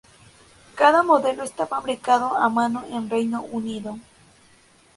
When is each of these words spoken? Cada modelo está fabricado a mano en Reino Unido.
Cada 0.79 1.03
modelo 1.03 1.41
está 1.43 1.67
fabricado 1.67 2.35
a 2.35 2.47
mano 2.49 2.79
en 2.89 3.07
Reino 3.07 3.43
Unido. 3.43 3.99